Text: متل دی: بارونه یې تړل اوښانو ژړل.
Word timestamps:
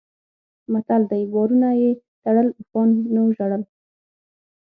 متل 0.71 1.01
دی: 1.11 1.23
بارونه 1.33 1.69
یې 1.81 1.91
تړل 2.23 2.47
اوښانو 2.57 3.23
ژړل. 3.37 3.63